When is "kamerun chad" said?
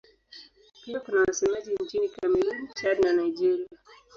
2.09-2.99